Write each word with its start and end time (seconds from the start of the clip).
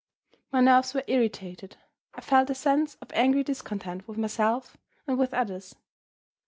My 0.51 0.61
nerves 0.61 0.95
were 0.95 1.03
irritated; 1.05 1.77
I 2.15 2.21
felt 2.21 2.49
a 2.49 2.55
sense 2.55 2.95
of 3.01 3.11
angry 3.13 3.43
discontent 3.43 4.07
with 4.07 4.17
myself 4.17 4.75
and 5.05 5.15
with 5.19 5.31
others. 5.31 5.75